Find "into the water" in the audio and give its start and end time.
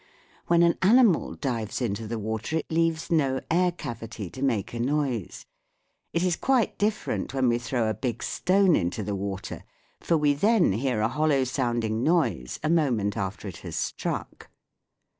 1.79-2.55, 8.75-9.63